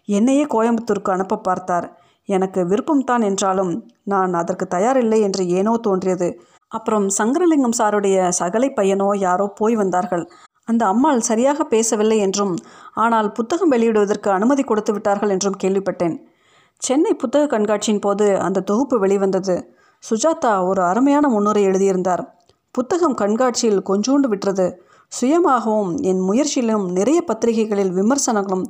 [0.06, 1.88] என்னையே கோயம்புத்தூருக்கு அனுப்ப பார்த்தார்.
[2.26, 3.72] எனக்கு விருப்பம்தான் என்றாலும்
[4.04, 6.30] நான் அதற்கு தயாரில்லை என்று ஏனோ தோன்றியது.
[6.72, 10.24] அப்புறம் சங்கரலிங்கம் சாருடைய சகலை பையனோ யாரோ போய் வந்தார்கள்.
[10.68, 12.54] அந்த அம்மாள் சரியாக பேசவில்லை என்றும்
[13.04, 16.16] ஆனால் புத்தகம் வெளியிடுவதற்கு அனுமதி கொடுத்து விட்டார்கள் என்றும் கேள்விப்பட்டேன்.
[16.82, 19.56] சென்னை புத்தக கண்காட்சியின் போது அந்த தொகுப்பு வெளிவந்தது.
[20.04, 22.24] சுஜாதா ஒரு அருமையான முன்னுரை எழுதியிருந்தார்.
[22.76, 24.68] புத்தகம் கண்காட்சியில் கொஞ்சோண்டு விட்டது
[25.12, 28.66] சுயமாகவும் என் முயற்சியிலும் நிறைய பத்திரிகைகளில் விமர்சனங்களும்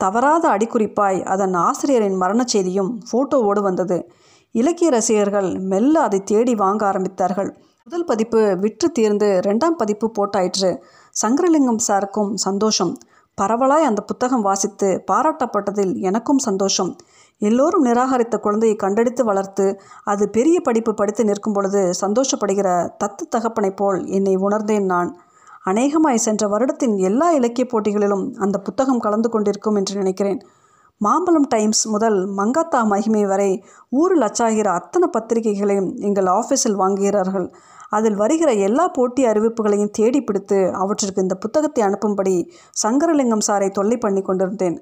[0.00, 3.98] தவறாத அடிக்குறிப்பாய் அதன் ஆசிரியரின் மரணச் செய்தியும் ஃபோட்டோவோடு வந்தது.
[4.54, 7.48] இலக்கிய ரசிகர்கள் மெல்ல அதை தேடி வாங்க ஆரம்பித்தார்கள்.
[7.84, 10.70] முதல் பதிப்பு விற்று தீர்ந்து ரெண்டாம் பதிப்பு போட்டாயிற்று.
[11.22, 12.92] சங்கரலிங்கம் சாருக்கும் சந்தோஷம்.
[13.40, 16.96] பரவலாய் அந்த புத்தகம் வாசித்து பாராட்டப்பட்டதில் எனக்கும் சந்தோஷம்.
[17.38, 22.68] எல்லோரும் நிராகரித்த குழந்தையை கண்டெடுத்து வளர்த்து அது பெரிய படிப்பு படித்து நிற்கும் பொழுது சந்தோஷப்படுகிற
[23.04, 25.10] தத்து தகப்பனைப் போல் என்னை உணர்ந்தேன் நான்.
[25.64, 30.40] அநேகமாய் சென்ற வருடத்தின் எல்லா இலக்கிய போட்டிகளிலும் அந்த புத்தகம் கலந்து கொண்டிருக்கும் என்று நினைக்கிறேன்.
[31.04, 33.50] மாம்பழம் டைம்ஸ் முதல் மங்காத்தா மகிமை வரை
[34.00, 37.46] ஊரில் அச்சாகிற அத்தனை பத்திரிகைகளையும் எங்கள் ஆஃபீஸில் வாங்குகிறார்கள்.
[37.96, 42.34] அதில் வருகிற எல்லா போட்டி அறிவிப்புகளையும் தேடி பிடித்து அவற்றிற்கு இந்த புத்தகத்தை அனுப்பும்படி
[42.82, 44.76] சங்கரலிங்கம் சாரை தொல்லை பண்ணி கொண்டிருந்தேன்.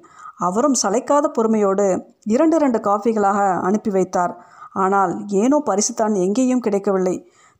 [0.47, 1.87] அவரும் சளைக்காத பொறுமையோடு
[2.35, 4.33] இரண்டு இரண்டு காஃபிகளாக அனுப்பி வைத்தார்.
[4.83, 5.11] ஆனால்
[5.41, 7.15] ஏனோ பரிசுத்தான் எங்கேயும் கிடைக்கவில்லை.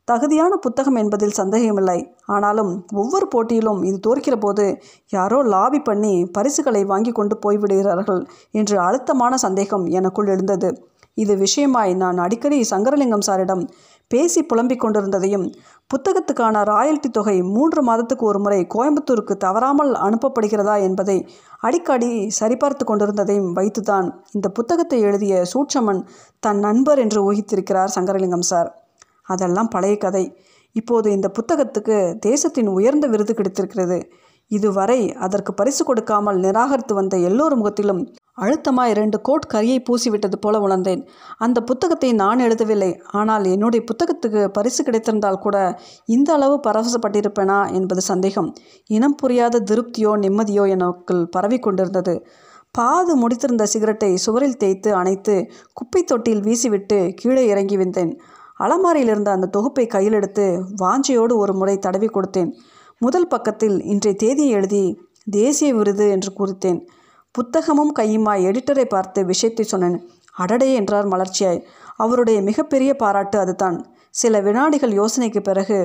[0.08, 1.98] தகுதியான புத்தகம் என்பதில் சந்தேகமில்லை.
[2.26, 4.64] ஆனாலும் ஒவ்வொரு போட்டியிலும் இது தோற்கிற போது
[5.12, 8.20] யாரோ லாபி பண்ணி பரிசுகளை வாங்கி கொண்டு போய்விடுகிறார்கள்
[8.50, 10.70] என்று அழுத்தமான சந்தேகம் எனக்குள் எழுந்தது.
[11.14, 13.64] இது விஷயமாய் நான் அடிக்கடி சங்கரலிங்கம் சாரிடம்
[14.10, 15.44] பேசி புலம்பிக் கொண்டிருந்ததையும்
[15.90, 21.18] புத்தகத்துக்கான ராயல்டி தொகை மூன்று மாதத்துக்கு ஒரு முறை கோயம்புத்தூருக்கு தவறாமல் அனுப்பப்படுகிறதா என்பதை
[21.58, 26.02] அடிக்கடி சரிபார்த்து கொண்டிருந்ததையும் வைத்துதான் இந்த புத்தகத்தை எழுதிய சூட்சமன்
[26.40, 28.70] தன் நண்பர் என்று ஊகித்திருக்கிறார் சங்கரலிங்கம் சார்.
[29.28, 30.24] அதெல்லாம் பழைய கதை.
[30.76, 31.96] இப்போது இந்த புத்தகத்துக்கு
[32.28, 33.98] தேசத்தின் உயர்ந்த விருது கிடைத்திருக்கிறது.
[34.50, 38.02] இதுவரை அதற்கு பரிசு கொடுக்காமல் நிராகரித்து வந்த எல்லோர் முகத்திலும்
[38.44, 41.02] அழுத்தமாய் இரண்டு கோட் கரியை பூசிவிட்டது போல உணர்ந்தேன்.
[41.38, 42.90] அந்த புத்தகத்தை நான் எழுதவில்லை.
[43.10, 45.56] ஆனால் என்னுடைய புத்தகத்துக்கு பரிசு கிடைத்திருந்தால் கூட
[46.06, 48.48] இந்த அளவு பரவசப்பட்டிருப்பேனா என்பது சந்தேகம்.
[48.90, 52.16] இனம் புரியாத திருப்தியோ நிம்மதியோ எனக்குள் பரவி கொண்டிருந்தது
[52.74, 55.34] பாது முடித்திருந்த சிகரெட்டை சுவரில் தேய்த்து அணைத்து
[55.72, 58.12] குப்பை தொட்டியில் வீசிவிட்டு கீழே இறங்கி வந்தேன்.
[58.64, 60.44] அலமாரியில் இருந்த அந்த தொகுப்பை கையில் எடுத்து
[60.82, 62.50] வாஞ்சையோடு ஒரு முறை தடவி கொடுத்தேன்.
[63.00, 64.84] முதல் பக்கத்தில் இன்றைய தேதியை எழுதி
[65.30, 66.80] தேசிய விருது என்று குறித்தேன்.
[67.34, 69.96] புத்தகமும் கையுமாய் எடிட்டரை பார்த்து விஷயத்தை சொன்னேன்.
[70.34, 71.60] அடடே என்றார் மலர்ச்சியாய்.
[71.96, 73.78] அவருடைய மிகப்பெரிய பாராட்டு அதுதான்.
[74.14, 75.78] சில வினாடிகள் யோசனைக்கு பிறகு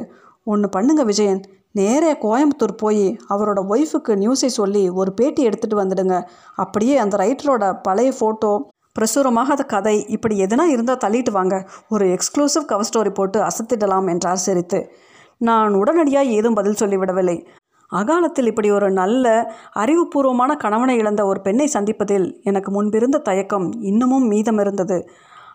[0.47, 1.41] ஒன்று பண்ணுங்க விஜயன்.
[1.71, 6.15] நேரே கோயம்புத்தூர் போய் அவரோட ஒய்ஃபுக்கு நியூஸை சொல்லி ஒரு பேட்டி எடுத்துகிட்டு வந்துடுங்க.
[6.63, 8.51] அப்படியே அந்த ரைட்டரோட பழைய ஃபோட்டோ
[8.99, 11.67] பிரசுரமாகாத கதை இப்படி எதுனா இருந்தால் தள்ளிட்டு வாங்க.
[11.89, 14.91] ஒரு எக்ஸ்க்ளூசிவ் கவர் ஸ்டோரி போட்டு அசத்திடலாம் என்றார் சிரித்து.
[15.37, 17.45] நான் உடனடியாக ஏதும் பதில் சொல்லிவிடவில்லை.
[17.91, 19.25] அகாலத்தில் இப்படி ஒரு நல்ல
[19.75, 25.09] அறிவுபூர்வமான கணவனை இழந்த ஒரு பெண்ணை சந்திப்பதில் எனக்கு முன்பிருந்த தயக்கம் இன்னமும் மீதம் இருந்தது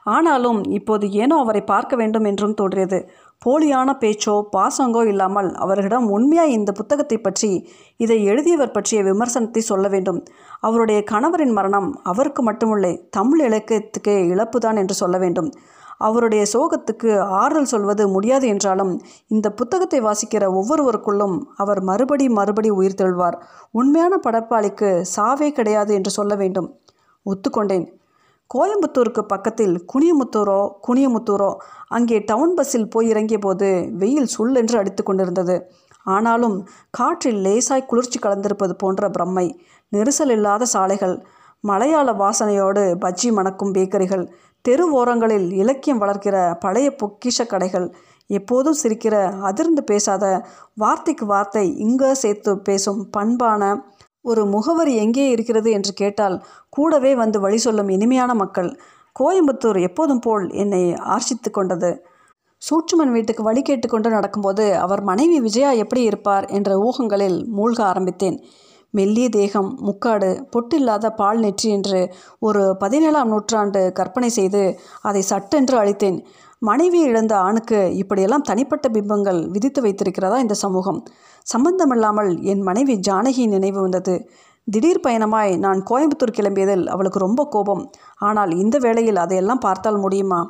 [0.07, 2.99] ஆனாலும் இப்போது ஏனோ அவரை பார்க்க வேண்டும் என்றும் தோன்றியது.
[3.43, 7.51] போலியான பேச்சோ பாசங்கோ இல்லாமல் அவர்களிடம் உண்மையாய் இந்த புத்தகத்தை பற்றி
[8.01, 10.21] இதை எழுதியவர் பற்றிய விமர்சனத்தை சொல்ல வேண்டும்.
[10.61, 15.51] அவருடைய கணவரின் மரணம் அவருக்கு மட்டுமில்லை தமிழ் இலக்கியத்துக்கே இழப்புதான் என்று சொல்ல வேண்டும்.
[16.01, 18.93] அவருடைய சோகத்துக்கு ஆறுதல் சொல்வது முடியாது என்றாலும்
[19.31, 23.37] இந்த புத்தகத்தை வாசிக்கிற ஒவ்வொருவருக்குள்ளும் அவர் மறுபடி மறுபடி உயிர் தெழுவார்
[23.73, 26.69] உண்மையான படப்பாளிக்கு சாவே கிடையாது என்று சொல்ல வேண்டும்.
[27.27, 27.87] ஒத்துக்கொண்டேன்.
[28.51, 31.51] கோயம்புத்தூருக்கு பக்கத்தில் குனியமுத்தூரோ குனியமுத்தூரோ
[31.89, 35.57] அங்கே டவுன் பஸ்ஸில் போய் இறங்கிய போது வெயில் சுள்ளென்று அடித்து கொண்டிருந்தது.
[36.07, 36.57] ஆனாலும்
[36.91, 39.47] காற்றில் லேசாய் குளிர்ச்சி கலந்திருப்பது போன்ற பிரம்மை
[39.93, 41.15] நெரிசல் இல்லாத சாலைகள்
[41.65, 44.25] மலையாள வாசனையோடு பஜ்ஜி மணக்கும் பேக்கரிகள்
[44.65, 47.87] தெரு ஓரங்களில் இலக்கியம் வளர்க்கிற பழைய பொக்கிஷ கடைகள்
[48.31, 50.25] எப்போதும் சிரிக்கிற அதிர்ந்து பேசாத
[50.75, 53.63] வார்த்தைக்கு வார்த்தை இங்கே சேர்த்து பேசும் பண்பான
[54.25, 56.37] ஒரு முகவரி எங்கே இருக்கிறது என்று கேட்டால்
[56.69, 58.71] கூடவே வந்து வழி சொல்லும் இனிமையான மக்கள்.
[59.17, 60.83] கோயம்புத்தூர் எப்போதும் போல் என்னை
[61.15, 61.91] ஆர்ஷித்து கொண்டது.
[62.63, 68.39] சூட்சுமன் வீட்டுக்கு வழி கேட்டுக்கொண்டு நடக்கும்போது அவர் மனைவி விஜயா எப்படி இருப்பார் என்ற ஊகங்களில் மூழ்க ஆரம்பித்தேன்.
[68.95, 72.01] மெல்லிய தேகம் முக்காடு பொட்டில்லாத பால் நெற்றி என்று
[72.39, 74.63] ஒரு பதினேழாம் நூற்றாண்டு கற்பனை செய்து
[75.03, 76.19] அதை சட்டென்று அழித்தேன்.
[76.63, 81.01] மனைவி இழந்த ஆணுக்கு இப்படியெல்லாம் தனிப்பட்ட பிம்பங்கள் விதித்து வைத்திருக்கிறதா இந்த சமூகம்?
[81.47, 84.15] சம்பந்தமில்லாமல் என் மனைவி ஜானகி நினைவு வந்தது.
[84.65, 87.91] திடீர் பயணமாய் நான் கோயம்புத்தூர் கிளம்பியதில் அவளுக்கு ரொம்ப கோபம்.
[88.19, 90.41] ஆனால் இந்த வேளையில் அதையெல்லாம் பார்த்தால் முடியுமா?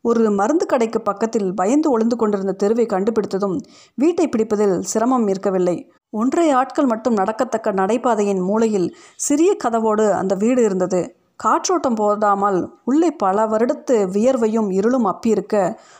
[0.00, 3.56] ஒரு மருந்து கடைக்கு பக்கத்தில் பயந்து ஒளிந்து கொண்டிருந்த தெருவை கண்டுபிடித்ததும்
[3.94, 5.76] வீட்டை பிடிப்பதில் சிரமம் இருக்கவில்லை.
[6.10, 11.00] ஒன்றை ஆட்கள் மட்டும் நடக்கத்தக்க நடைபாதையின் மூலையில் சிறிய கதவோடு அந்த வீடு இருந்தது.
[11.40, 15.56] காற்றோட்டம் போதாமல் உள்ளே பல வருடத்து வியர்வையும் இருளும் அப்பியிருக்க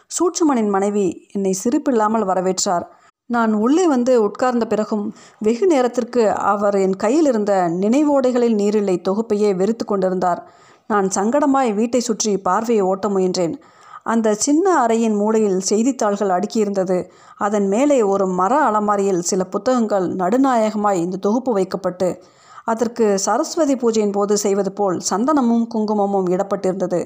[0.06, 2.86] சூட்சுமனின் மனைவி என்னை சிரிப்பில்லாமல் வரவேற்றார்.
[3.30, 5.04] நான் உள்ளே வந்து உட்கார்ந்த பிறகும்
[5.38, 10.42] வெகு நேரத்திற்கு அவர் என் கையில் இருந்த நினைவோடைகளில் நீரில்லை தொகுப்பையே வெறுத்து கொண்டிருந்தார்.
[10.86, 13.54] நான் சங்கடமாய் வீட்டை சுற்றி பார்வையை ஓட்ட முயன்றேன்.
[14.04, 16.98] அந்த சின்ன அறையின் மூலையில் செய்தித்தாள்கள் அடுக்கியிருந்தது.
[17.36, 22.08] அதன் மேலே ஒரு மர அலமாரியில் சில புத்தகங்கள் நடுநாயகமாய் இந்த தொகுப்பு வைக்கப்பட்டு
[22.66, 27.00] அதற்கு சரஸ்வதி பூஜையின் போது செய்வது போல் சந்தனமும் குங்குமமும் இடப்பட்டிருந்தது.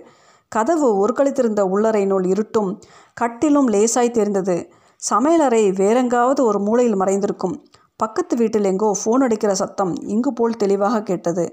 [0.52, 2.70] கதவு ஒருக்களித்திருந்த உள்ளறை நூல் இருட்டும்
[3.14, 4.56] கட்டிலும் லேசாய் தெரிந்தது.
[5.02, 7.56] சமையலறை வேறெங்காவது ஒரு மூலையில் மறைந்திருக்கும்.
[7.96, 11.44] பக்கத்து வீட்டில் எங்கோ ஃபோன் அடிக்கிற சத்தம் இங்கு போல் தெளிவாக கேட்டது.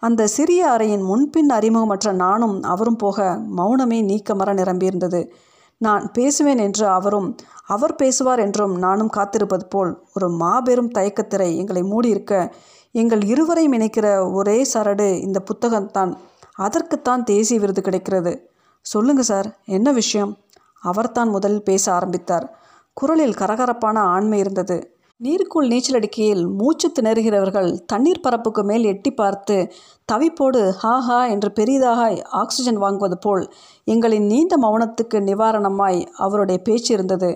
[0.00, 3.18] அந்த சிறிய அறையின் முன்பின் அறிமுகமற்ற நானும் அவரும் போக
[3.56, 5.20] மௌனமே நீக்கமர நிரம்பியிருந்தது.
[5.78, 7.36] நான் பேசுவேன் என்று அவரும்
[7.66, 12.52] அவர் பேசுவார் என்றும் நானும் காத்திருப்பது போல் ஒரு மாபெரும் தயக்கத்திரை எங்களை மூடியிருக்க
[12.92, 16.14] எங்கள் இருவரையும் இணைக்கிற ஒரே சரடு இந்த புத்தகம்தான்.
[16.56, 18.50] அதற்குத்தான் தேசிய விருது கிடைக்கிறது.
[18.80, 20.36] சொல்லுங்க சார் என்ன விஷயம்?
[20.80, 22.58] அவர்தான் முதலில் பேச ஆரம்பித்தார்.
[22.92, 24.97] குரலில் கரகரப்பான ஆண்மை இருந்தது.
[25.20, 29.72] நீருக்குள் நீச்சல் அடிக்கையில் மூச்சு திணறுகிறவர்கள் தண்ணீர் பரப்புக்கு மேல் எட்டி பார்த்து
[30.12, 33.52] தவிப்போடு ஹா ஹா என்று பெரிதாக ஆக்சிஜன் வாங்குவது போல்
[33.86, 37.30] எங்களின் நீண்ட மௌனத்துக்கு நிவாரணமாய் அவருடைய பேச்சு இருந்தது.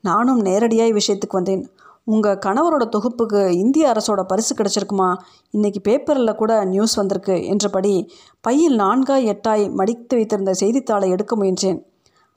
[0.00, 1.70] நானும் நேரடியாய் விஷயத்துக்கு வந்தேன்.
[2.04, 5.14] உங்கள் கணவரோட தொகுப்புக்கு இந்திய அரசோட பரிசு கிடச்சிருக்குமா?
[5.50, 7.94] இன்னைக்கு பேப்பரில் கூட நியூஸ் வந்திருக்கு என்றபடி
[8.40, 11.80] பையில் நான்காய் எட்டாய் மடித்து வைத்திருந்த செய்தித்தாளை எடுக்க முயன்றேன்.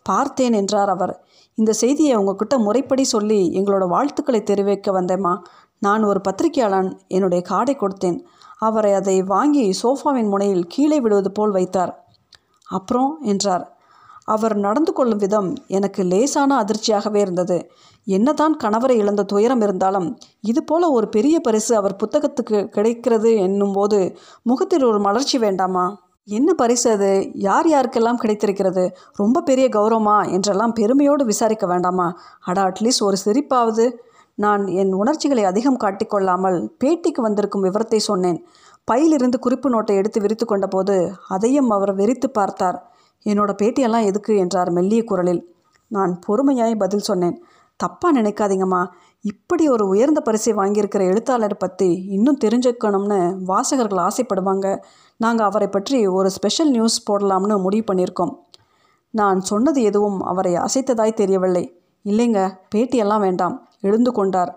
[0.06, 1.16] பார்த்தேன் என்றார் அவர்.
[1.60, 5.34] இந்த செய்தியை உங்ககிட்ட முறைப்படி சொல்லி எங்களோட வாழ்த்துக்களை தெரிவிக்க வந்தேம்மா.
[5.80, 8.20] நான் ஒரு பத்திரிகையாளன் என்னுடைய கார்டை கொடுத்தேன்.
[8.58, 11.94] அவரை அதை வாங்கி சோஃபாவின் முனையில் கீழே விடுவது போல் வைத்தார்.
[12.68, 13.66] அப்புறம் என்றார்.
[14.24, 17.58] அவர் நடந்து கொள்ளும் விதம் எனக்கு லேசான அதிர்ச்சியாகவே இருந்தது.
[18.08, 20.08] என்னதான் கணவரை இழந்த துயரம் இருந்தாலும்
[20.42, 24.00] இது போல ஒரு பெரிய பரிசு அவர் புத்தகத்துக்கு கிடைக்கிறது என்னும்போது
[24.44, 25.86] முகத்தில் ஒரு மலர்ச்சி வேண்டாமா?
[26.30, 27.32] என்ன பரிசு அது?
[27.34, 28.96] யார் யாருக்கெல்லாம் கிடைத்திருக்கிறது?
[29.16, 30.32] ரொம்ப பெரிய கௌரவமா?
[30.32, 32.08] என்றெல்லாம் பெருமையோடு விசாரிக்க வேண்டாமா?
[32.42, 33.86] அடா அட்லீஸ்ட் ஒரு சிரிப்பாவது.
[34.36, 38.46] நான் என் உணர்ச்சிகளை அதிகம் காட்டிக்கொள்ளாமல் பேட்டிக்கு வந்திருக்கும் விவரத்தை சொன்னேன்.
[38.84, 42.78] பையிலிருந்து குறிப்பு நோட்டை எடுத்து விரித்து கொண்டபோது அதையும் அவர் வெறித்து பார்த்தார்.
[43.26, 44.36] என்னோட பேட்டியெல்லாம் எதுக்கு?
[44.38, 45.56] என்றார் மெல்லிய குரலில்.
[45.88, 47.44] நான் பொறுமையாய் பதில் சொன்னேன்.
[47.80, 48.86] தப்பாக நினைக்காதீங்கம்மா.
[49.22, 54.68] இப்படி ஒரு உயர்ந்த பரிசை வாங்கியிருக்கிற எழுத்தாளர் பற்றி இன்னும் தெரிஞ்சுக்கணும்னு வாசகர்கள் ஆசைப்படுவாங்க.
[55.22, 58.34] நாங்கள் அவரை பற்றி ஒரு ஸ்பெஷல் நியூஸ் போடலாம்னு முடிவு பண்ணியிருக்கோம்.
[59.14, 61.64] நான் சொன்னது எதுவும் அவரை அசைத்ததாய் தெரியவில்லை.
[62.06, 62.40] இல்லைங்க
[62.76, 64.52] பேட்டியெல்லாம் வேண்டாம் எழுந்து கொண்டார்.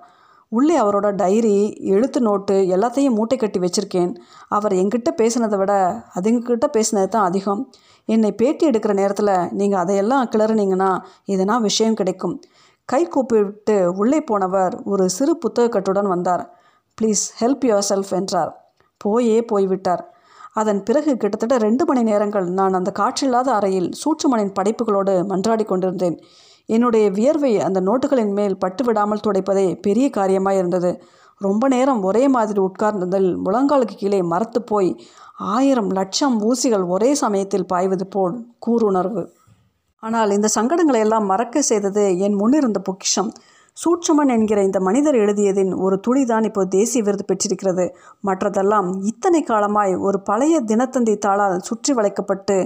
[0.49, 1.55] உள்ளே அவரோட டைரி
[1.95, 4.13] எழுத்து நோட்டு எல்லாத்தையும் மூட்டை கட்டி வச்சுருக்கேன்.
[4.49, 5.73] அவர் எங்கிட்ட பேசினதை விட
[6.15, 7.63] அதுங்கக்கிட்ட பேசினது தான் அதிகம்.
[8.05, 10.91] என்னை பேட்டி எடுக்கிற நேரத்தில் நீங்கள் அதையெல்லாம் கிளறினீங்கன்னா
[11.27, 12.41] எதனா விஷயம் கிடைக்கும்.
[12.85, 16.45] கை கூப்பிட்டு உள்ளே போனவர் ஒரு சிறு புத்தக கட்டுடன் வந்தார்.
[16.99, 18.51] ப்ளீஸ் ஹெல்ப் யுவர் செல்ஃப் என்றார்.
[18.97, 20.03] போயே போய்விட்டார்.
[20.57, 26.17] அதன் பிறகு கிட்டத்தட்ட ரெண்டு மணி நேரங்கள் நான் அந்த காற்றில்லாத அறையில் சூட்சுமனின் படைப்புகளோடு மன்றாடி கொண்டிருந்தேன்.
[26.69, 30.91] என்னுடைய வியர்வை அந்த நோட்டுகளின் மேல் பட்டு விடாமல் துடைப்பதே பெரிய காரியமாக இருந்தது
[31.41, 34.91] ரொம்ப நேரம் ஒரே மாதிரி உட்கார்ந்ததில் முழங்காலுக்கு கீழே மரத்து போய்
[35.55, 38.35] ஆயிரம் லட்சம் ஊசிகள் ஒரே சமயத்தில் பாய்வது போல்
[38.67, 39.25] கூறுணர்வு.
[40.03, 43.33] ஆனால் இந்த சங்கடங்களை எல்லாம் மறக்க செய்தது என் முன்னிருந்த பொக்கிஷம்.
[43.77, 47.85] சூட்சமன் என்கிற இந்த மனிதர் எழுதியதின் ஒரு துளிதான் இப்போ தேசிய விருது பெற்றிருக்கிறது.
[48.27, 52.57] மற்றதெல்லாம் இத்தனை காலமாய் ஒரு பழைய தினத்தந்தி தாளால் சுற்றி வளைக்கப்பட்டு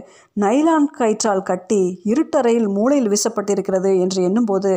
[0.40, 4.72] நைலான் கயிற்றால் கட்டி இருட்டறையில் மூளையில் வீசப்பட்டிருக்கிறது என்று எண்ணும்போது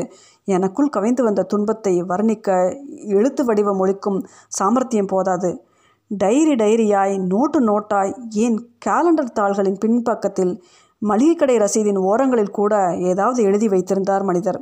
[0.47, 2.49] எனக்குள் கவிந்து வந்த துன்பத்தை வர்ணிக்க
[3.17, 4.19] எழுத்து வடிவம் மொழிக்கும்
[4.59, 5.51] சாமர்த்தியம் போதாது.
[6.11, 8.13] டைரி டைரியாய் நோட்டு நோட்டாய்
[8.45, 10.53] ஏன் கேலண்டர் தாள்களின் பின்பக்கத்தில்
[11.01, 12.75] மளிகை கடை ரசீதின் ஓரங்களில் கூட
[13.11, 14.59] ஏதாவது எழுதி வைத்திருந்தார் மனிதர்.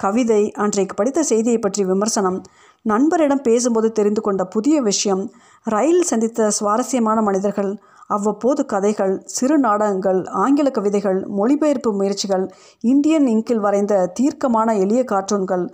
[0.00, 2.38] கவிதை அன்றைக்கு படித்த செய்தியை பற்றி விமர்சனம்
[2.84, 5.22] நண்பரிடம் பேசும்போது தெரிந்து கொண்ட புதிய விஷயம்
[5.66, 7.70] ரயில் சந்தித்த சுவாரஸ்யமான மனிதர்கள்
[8.06, 12.44] அவ்வப்போது கதைகள் சிறு நாடகங்கள் ஆங்கில கவிதைகள் மொழிபெயர்ப்பு முயற்சிகள்
[12.84, 15.64] இந்தியன் இங்கில் வரைந்த தீர்க்கமான எளிய கார்ட்டூன்கள்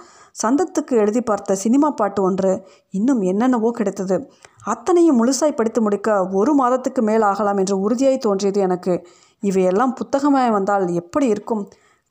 [0.43, 2.53] சந்தத்துக்கு எழுதி பார்த்த சினிமா பாட்டு ஒன்று
[2.91, 4.17] இன்னும் என்னென்னவோ கிடைத்தது.
[4.65, 8.95] அத்தனையும் முழுசாய் படித்து முடிக்க ஒரு மாதத்துக்கு மேல் ஆகலாம் என்று உறுதியாய் தோன்றியது எனக்கு.
[9.43, 11.65] இவையெல்லாம் புத்தகமாய் வந்தால் எப்படி இருக்கும்?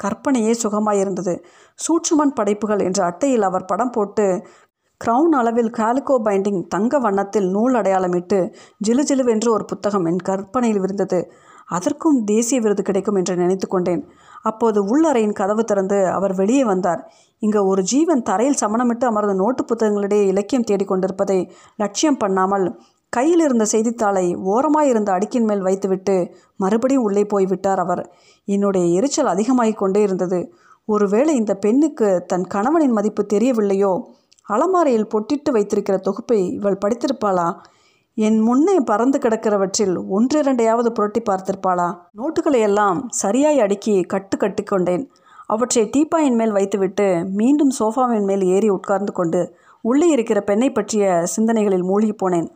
[0.04, 1.34] கற்பனையே சுகமாயிருந்தது.
[1.80, 4.26] சூட்சுமன் படைப்புகள் என்ற அட்டையில் அவர் படம் போட்டு
[5.02, 8.40] கிரவுன் அளவில் காலிகோ பைண்டிங் தங்க வண்ணத்தில் நூல் அடையாளமிட்டு
[8.88, 11.20] ஜிலு ஜிலுவென்று ஒரு புத்தகம் என் கற்பனையில் விருந்தது.
[11.70, 14.02] அதற்கும் தேசிய விருது கிடைக்கும் என்று நினைத்து கொண்டேன்.
[14.42, 17.02] அப்போது உள்ளறையின் கதவு திறந்து அவர் வெளியே வந்தார்.
[17.42, 21.40] இங்கே ஒரு ஜீவன் தரையில் சமணமிட்டு அமர்ந்த நோட்டு புத்தகங்களிடையே இலக்கியம் தேடிக்கொண்டிருப்பதை
[21.76, 22.68] லட்சியம் பண்ணாமல்
[23.10, 28.12] கையில் இருந்த செய்தித்தாளை ஓரமாயிருந்த அடுக்கின் மேல் வைத்துவிட்டு மறுபடியும் உள்ளே போய்விட்டார் அவர்.
[28.46, 30.54] என்னுடைய எரிச்சல் அதிகமாகிக் கொண்டே இருந்தது.
[30.86, 34.04] ஒருவேளை இந்த பெண்ணுக்கு தன் கணவனின் மதிப்பு தெரியவில்லையோ?
[34.50, 37.56] அலமாரியில் பொட்டிட்டு வைத்திருக்கிற தொகுப்பை இவள் படித்திருப்பாளா?
[38.16, 41.96] என் முன்னே பறந்து கிடக்கிறவற்றில் ஒன்றிரண்டையாவது புரட்டி பார்த்திருப்பாளா?
[42.18, 45.12] நோட்டுகளை எல்லாம் சரியாய் அடுக்கி கட்டு கட்டி கொண்டேன்.
[45.46, 51.84] அவற்றை டீப்பாயின் மேல் வைத்துவிட்டு மீண்டும் சோஃபாவின் மேல் ஏறி உட்கார்ந்து கொண்டு உள்ளே இருக்கிற பெண்ணை பற்றிய சிந்தனைகளில்
[51.84, 52.50] மூழ்கி போனேன்.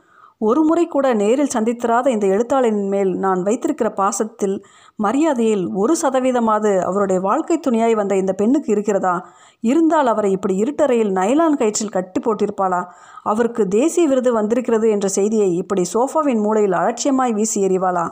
[0.43, 4.63] ஒரு முறை கூட நேரில் சந்தித்திராத இந்த எழுத்தாளரின் மேல் நான் வைத்திருக்கிற பாசத்தில்
[4.95, 9.13] மரியாதையில் ஒரு சதவீதமாவது அவருடைய வாழ்க்கை துணியாய் வந்த இந்த பெண்ணுக்கு இருக்கிறதா?
[9.59, 12.85] இருந்தால் அவரை இப்படி இருட்டறையில் நைலான் கயிற்றில் கட்டி போட்டிருப்பாளா?
[13.23, 18.05] அவருக்கு தேசிய விருது வந்திருக்கிறது என்ற செய்தியை இப்படி சோஃபாவின் மூலையில் அலட்சியமாய் வீசி எறிவாளா?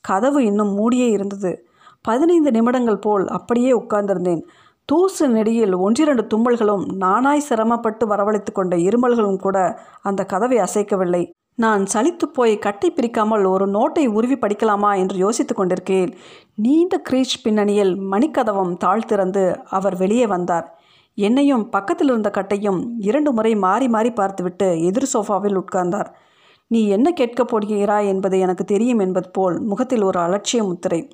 [0.00, 1.52] கதவு இன்னும் மூடியே இருந்தது.
[2.02, 4.42] பதினைந்து நிமிடங்கள் போல் அப்படியே உட்கார்ந்திருந்தேன்.
[4.88, 11.22] தூசு நெடியில் ஒன்றிரண்டு தும்மல்களும் நானாய் சிரமப்பட்டு வரவழைத்து கொண்ட இருமல்களும் கூட அந்த கதவை அசைக்கவில்லை.
[11.54, 16.12] நான் சலித்து போய் கட்டை பிரிக்காமல் ஒரு நோட்டை உருவி படிக்கலாமா என்று யோசித்து கொண்டிருக்கேன்.
[16.54, 20.78] நீண்ட கிரீச் பின்னணியில் மணிக்கதவம் தாழ்த்திறந்து அவர் வெளியே வந்தார்.
[21.14, 26.06] என்னையும் பக்கத்தில் இருந்த கட்டையும் இரண்டு முறை மாறி மாறி பார்த்துவிட்டு எதிர் சோஃபாவில் உட்கார்ந்தார்.
[26.66, 31.10] நீ என்ன கேட்கப் போகிறாய் என்பது எனக்கு தெரியும் என்பது போல் முகத்தில் ஒரு அலட்சிய முத்திரை.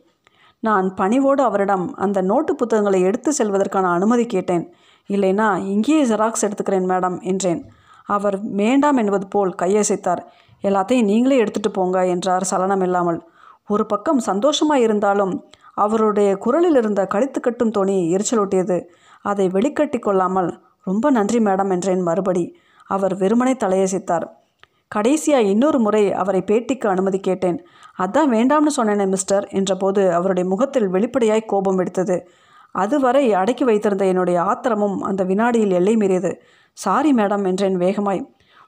[0.60, 4.72] நான் பணிவோடு அவரிடம் அந்த நோட்டு புத்தகங்களை எடுத்து செல்வதற்கான அனுமதி கேட்டேன்.
[5.08, 7.70] இல்லைனா இங்கேயே ஜெராக்ஸ் எடுத்துக்கிறேன் மேடம் என்றேன்.
[8.08, 10.22] அவர் வேண்டாம் என்பது போல் கையசைத்தார்.
[10.64, 13.20] எல்லாத்தையும் நீங்களே எடுத்துகிட்டு போங்க என்றார் சலனம் இல்லாமல்.
[13.68, 15.34] ஒரு பக்கம் சந்தோஷமாக இருந்தாலும்
[15.74, 18.78] அவருடைய குரலில் இருந்த கழித்து கட்டும் தொனி எரிச்சலூட்டியது
[19.24, 20.50] அதை வெளிக்கட்டி கொள்ளாமல்
[20.86, 22.44] ரொம்ப நன்றி மேடம் என்றேன் மறுபடி.
[22.90, 24.26] அவர் வெறுமனை தலையசைத்தார்.
[24.88, 27.58] கடைசியாக இன்னொரு முறை அவரை பேட்டிக்கு அனுமதி கேட்டேன்.
[27.98, 32.16] அதான் வேண்டாம்னு சொன்னேனே மிஸ்டர் என்றபோது அவருடைய முகத்தில் வெளிப்படையாய் கோபம் எடுத்தது
[32.74, 36.32] அதுவரை அடக்கி வைத்திருந்த என்னுடைய ஆத்திரமும் அந்த வினாடியில் எல்லை மீறியது.
[36.82, 38.22] சாரி மேடம் என்றேன் வேகமாய்.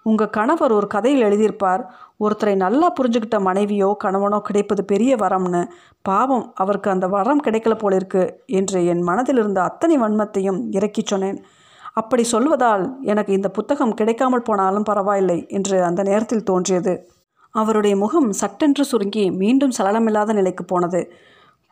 [0.07, 1.83] உங்கள் கணவர் ஒரு கதையில் எழுதியிருப்பார்.
[2.21, 5.63] ஒருத்தரை நல்லா புரிஞ்சுக்கிட்ட மனைவியோ கணவனோ கிடைப்பது பெரிய வரம்னு.
[6.03, 11.39] பாவம் அவருக்கு அந்த வரம் கிடைக்கல போலிருக்கு என்று என் மனதில் இருந்த அத்தனை வன்மத்தையும் இறக்கி சொன்னேன்.
[11.93, 16.95] அப்படி சொல்வதால் எனக்கு இந்த புத்தகம் கிடைக்காமல் போனாலும் பரவாயில்லை என்று அந்த நேரத்தில் தோன்றியது.
[17.55, 21.01] அவருடைய முகம் சட்டென்று சுருங்கி மீண்டும் சலனமில்லாத நிலைக்கு போனது.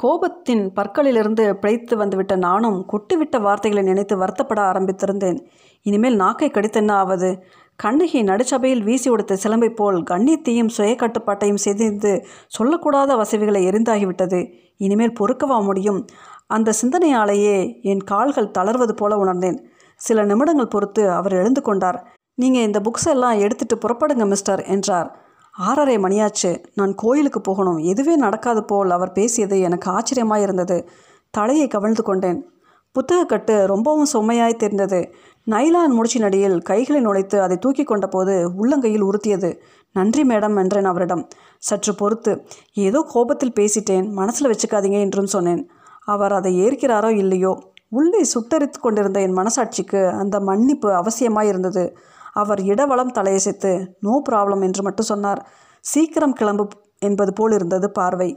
[0.02, 5.38] கோபத்தின் பற்களிலிருந்து பிழைத்து வந்துவிட்ட நானும் கொட்டிவிட்ட வார்த்தைகளை நினைத்து வருத்தப்பட ஆரம்பித்திருந்தேன்.
[5.82, 7.42] இனிமேல் நாக்கை கடித்தென்ன ஆவது?
[7.76, 12.26] கண்ணகி நடுச்சபையில் வீசி உடுத்த சிலம்பை போல் கண்ணியத்தையும் சுய கட்டுப்பாட்டையும் சிதைந்து
[12.58, 14.54] சொல்லக்கூடாத வசதிகளை எரிந்தாகிவிட்டது.
[14.76, 16.06] இனிமேல் பொறுக்கவா முடியும்?
[16.46, 19.58] அந்த சிந்தனையாலேயே என் கால்கள் தளர்வது போல உணர்ந்தேன்.
[19.94, 22.12] சில நிமிடங்கள் பொறுத்து அவர் எழுந்து கொண்டார்.
[22.34, 25.27] நீங்கள் இந்த புக்ஸ் எல்லாம் எடுத்துட்டு புறப்படுங்க மிஸ்டர் என்றார்.
[25.58, 26.64] ஆறரை மணியாச்சு.
[26.74, 27.78] நான் கோயிலுக்கு போகணும்.
[27.78, 30.88] எதுவே நடக்காது போல் அவர் பேசியது எனக்கு ஆச்சரியமாக இருந்தது
[31.30, 32.50] தலையை கவிழ்ந்து கொண்டேன்.
[32.94, 35.14] புத்தகக்கட்டு ரொம்பவும் சுமையாய் தெரிந்தது.
[35.50, 39.58] நைலான் முடிச்சினடியில் கைகளை நுழைத்து அதை தூக்கி கொண்ட போது உள்ளங்கையில் உறுத்தியது.
[39.92, 41.28] நன்றி மேடம் என்றேன் அவரிடம்.
[41.58, 42.44] சற்று பொறுத்து.
[42.74, 44.10] ஏதோ கோபத்தில் பேசிட்டேன்.
[44.10, 45.70] மனசில் வச்சுக்காதீங்க என்றும் சொன்னேன்.
[46.04, 47.58] அவர் அதை ஏற்கிறாரோ இல்லையோ?
[47.88, 51.96] உள்ளே சுட்டரித்து கொண்டிருந்த என் மனசாட்சிக்கு அந்த மன்னிப்பு அவசியமாய் இருந்தது
[52.32, 53.72] அவர் இடவளம் தலையசைத்து
[54.06, 55.40] நோ ப்ராப்ளம் என்று மட்டும் சொன்னார்.
[55.84, 56.64] சீக்கிரம் கிளம்பு
[56.98, 58.30] என்பது போல் இருந்தது பார்வை.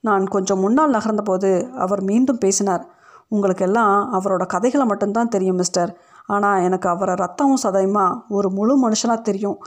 [0.00, 1.50] நான் கொஞ்சம் முன்னால் நகர்ந்தபோது
[1.84, 2.84] அவர் மீண்டும் பேசினார்.
[3.28, 5.90] உங்களுக்கெல்லாம் அவரோட கதைகளை மட்டும்தான் தெரியும் மிஸ்டர்.
[6.26, 9.58] ஆனால் எனக்கு அவரை ரத்தமும் சதையுமா ஒரு முழு மனுஷனாக தெரியும்.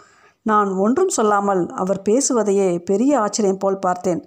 [0.46, 4.22] நான் ஒன்றும் சொல்லாமல் அவர் பேசுவதையே பெரிய ஆச்சரியம் போல் பார்த்தேன்.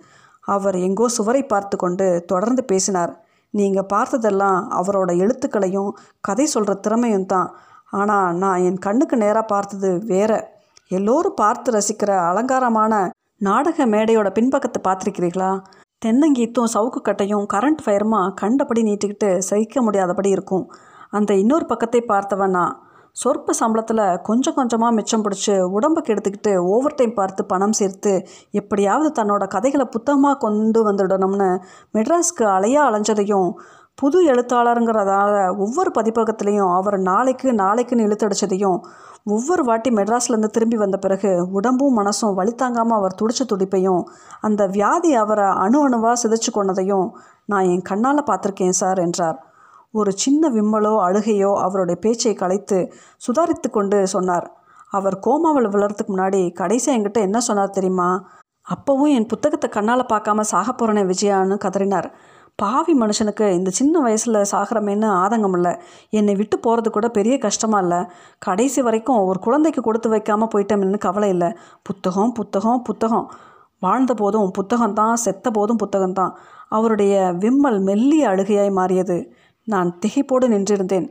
[0.44, 3.12] அவர் எங்கோ சுவரை பார்த்து கொண்டு தொடர்ந்து பேசினார்.
[3.50, 7.48] நீங்கள் பார்த்ததெல்லாம் அவரோட எழுத்துக்களையும் கதை சொல்கிற திறமையும் தான்
[7.92, 10.33] ஆனால் நான் என் கண்ணுக்கு நேராக பார்த்தது வேற.
[10.90, 12.92] எல்லோரும் பார்த்து ரசிக்கிற அலங்காரமான
[13.40, 15.50] நாடக மேடையோட பின்பக்கத்தை பார்த்துருக்கிறீங்களா
[16.02, 20.64] தென்னங்கீத்தும் சவுக்கு கட்டையும் கரண்ட் ஃபயருமா கண்டபடி நீட்டிக்கிட்டு சகிக்க முடியாதபடி இருக்கும்.
[21.11, 22.74] அந்த இன்னொரு பக்கத்தை பார்த்தவன் நான்.
[23.16, 28.12] சொற்ப சம்பளத்தில் கொஞ்சம் கொஞ்சமாக மிச்சம் பிடிச்சி உடம்புக்கு எடுத்துக்கிட்டு ஓவர் டைம் பார்த்து பணம் சேர்த்து
[28.50, 31.50] எப்படியாவது தன்னோட கதைகளை புத்தகமாக கொண்டு வந்துடணும்னு
[31.94, 33.50] மெட்ராஸ்க்கு அலையா அலைஞ்சதையும்
[33.98, 35.33] புது எழுத்தாளருங்கிறதால
[35.64, 38.78] ஒவ்வொரு பதிப்பகத்துலேயும் அவர் நாளைக்கு நாளைக்குன்னு இழுத்தடிச்சதையும்
[39.26, 44.02] ஒவ்வொரு வாட்டி மெட்ராஸ்லேருந்து திரும்பி வந்த பிறகு உடம்பும் மனசும் வழி தாங்காமல் அவர் துடிச்ச துடிப்பையும்
[44.40, 47.07] அந்த வியாதி அவரை அணு அணுவாக சிதைச்சு கொண்டதையும்
[47.44, 49.38] நான் என் கண்ணால் பார்த்துருக்கேன் சார் என்றார்.
[49.94, 52.78] ஒரு சின்ன விம்மலோ அழுகையோ அவருடைய பேச்சை கலைத்து
[53.26, 54.46] சுதாரித்து கொண்டு சொன்னார்.
[54.92, 58.11] அவர் கோமாவில் விழறதுக்கு முன்னாடி கடைசி என்கிட்ட என்ன சொன்னார் தெரியுமா?
[58.66, 62.09] அப்போவும் என் புத்தகத்தை கண்ணால் பார்க்காம சாக போகிறேனே விஜயான்னு கதறினார்.
[62.62, 65.72] பாவி மனுஷனுக்கு இந்த சின்ன வயசில் சாகிறமேன்னு ஆதங்கம் இல்லை.
[66.18, 68.01] என்னை விட்டு போகிறது கூட பெரிய கஷ்டமாக இல்லை.
[68.46, 71.51] கடைசி வரைக்கும் ஒரு குழந்தைக்கு கொடுத்து வைக்காமல் போயிட்டோம்னு கவலை இல்லை.
[71.88, 73.27] புத்தகம் புத்தகம் புத்தகம்.
[73.87, 76.35] வாழ்ந்த போதும் புத்தகம் தான் செத்த போதும் புத்தகம் தான்.
[76.77, 79.16] அவருடைய விம்மல் மெல்லிய அழுகையாய் மாறியது.
[79.68, 81.09] நான் திகைப்போடு நின்றிருந்தேன்.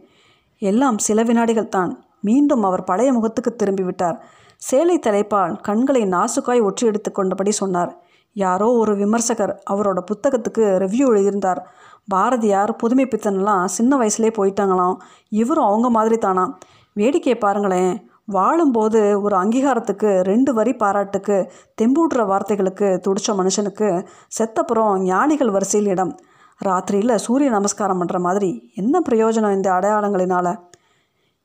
[0.62, 1.92] எல்லாம் சில வினாடிகள் தான்.
[2.28, 4.18] மீண்டும் அவர் பழைய முகத்துக்கு திரும்பிவிட்டார்
[4.62, 7.92] சேலை தலைப்பால் கண்களை நாசுக்காய் ஒற்றி எடுத்து கொண்டபடி சொன்னார்.
[8.34, 11.72] யாரோ ஒரு விமர்சகர் அவரோட புத்தகத்துக்கு ரிவ்யூ எழுதியிருந்தார்.
[12.08, 14.96] பாரதியார் புதுமை பித்தன்லாம் சின்ன வயசுலேயே போயிட்டாங்களாம்.
[15.30, 16.54] இவரும் அவங்க மாதிரி தானாம்
[16.96, 18.10] வேடிக்கையை பாருங்களேன்.
[18.26, 24.06] வாழும்போது ஒரு அங்கீகாரத்துக்கு ரெண்டு வரி பாராட்டுக்கு தெம்பூட்டுற வார்த்தைகளுக்கு துடிச்ச மனுஷனுக்கு
[24.40, 26.20] செத்தப்புறம் ஞானிகள் வரிசையில் இடம்.
[26.66, 30.60] ராத்திரியில் சூரிய நமஸ்காரம் பண்ணுற மாதிரி என்ன பிரயோஜனம் இந்த அடையாளங்களினால்?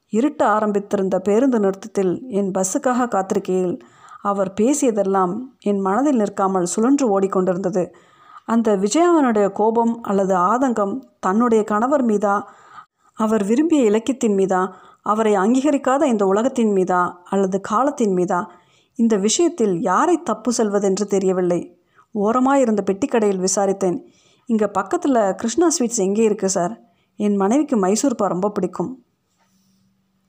[0.09, 3.79] இருட்ட ஆரம்பித்திருந்த பேருந்து நிறுத்தத்தில் என் பஸ்ஸுக்காக காத்திருக்கையில்
[4.31, 5.33] அவர் பேசியதெல்லாம்
[5.71, 7.85] என் மனதில் நிற்காமல் சுழன்று ஓடிக்கொண்டிருந்தது.
[8.45, 12.35] அந்த விஜயாவனுடைய கோபம் அல்லது ஆதங்கம் தன்னுடைய கணவர் மீதா
[13.19, 14.61] அவர் விரும்பிய இலக்கியத்தின் மீதா
[15.03, 18.41] அவரை அங்கீகரிக்காத இந்த உலகத்தின் மீதா அல்லது காலத்தின் மீதா
[18.99, 21.61] இந்த விஷயத்தில் யாரை தப்பு செல்வதென்று தெரியவில்லை.
[22.15, 23.99] ஓரமாயிருந்த பெட்டிக்கடையில் விசாரித்தேன்.
[24.49, 26.75] இங்கே பக்கத்தில் கிருஷ்ணா ஸ்வீட்ஸ் எங்கே இருக்குது சார்?
[27.19, 28.91] என் மனைவிக்கு மைசூர் பா ரொம்ப பிடிக்கும்.